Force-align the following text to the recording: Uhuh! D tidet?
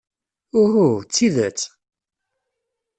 Uhuh! 0.61 0.93
D 1.01 1.09
tidet? 1.15 1.59